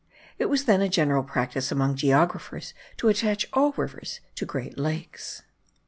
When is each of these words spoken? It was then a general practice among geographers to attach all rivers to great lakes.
It 0.39 0.47
was 0.49 0.65
then 0.65 0.81
a 0.81 0.89
general 0.89 1.21
practice 1.23 1.71
among 1.71 1.93
geographers 1.95 2.73
to 2.97 3.07
attach 3.07 3.45
all 3.53 3.71
rivers 3.77 4.19
to 4.33 4.47
great 4.47 4.75
lakes. 4.79 5.43